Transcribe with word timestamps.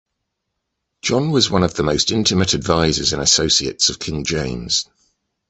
John 1.03 1.29
was 1.29 1.51
one 1.51 1.61
of 1.61 1.75
the 1.75 1.83
most 1.83 2.09
intimate 2.09 2.55
advisors 2.55 3.13
and 3.13 3.21
associates 3.21 3.91
of 3.91 3.99
King 3.99 4.23
James. 4.23 4.89